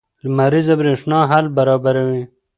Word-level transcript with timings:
لمریزه 0.23 0.73
برېښنا 0.79 1.19
حل 1.31 1.45
برابروي. 1.57 2.23